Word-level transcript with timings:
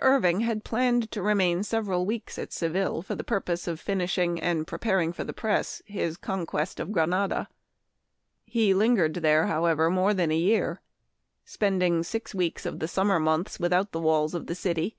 IRVING 0.00 0.40
had 0.44 0.64
planned 0.64 1.10
to 1.10 1.20
remain 1.20 1.62
sev 1.62 1.86
L» 1.86 1.92
1 1.98 1.98
eral 1.98 2.06
weeks 2.06 2.38
at 2.38 2.50
Seville 2.50 3.02
for 3.02 3.14
the 3.14 3.22
purpose 3.22 3.68
of 3.68 3.78
finishing 3.78 4.40
and 4.40 4.66
preparing 4.66 5.12
for 5.12 5.22
the 5.22 5.34
press 5.34 5.82
his" 5.84 6.16
Con 6.28 6.46
quest 6.46 6.80
of 6.80 6.92
Granada." 6.92 7.46
He 8.46 8.72
lingered 8.72 9.16
here, 9.22 9.48
however, 9.48 9.90
more 9.90 10.14
than 10.14 10.30
a 10.32 10.34
year, 10.38 10.80
spending 11.44 12.02
six 12.02 12.34
weeks 12.34 12.64
of 12.64 12.78
the 12.78 12.88
summer 12.88 13.20
months 13.20 13.60
without 13.60 13.92
the 13.92 14.00
walls 14.00 14.32
of 14.32 14.46
the 14.46 14.54
city. 14.54 14.96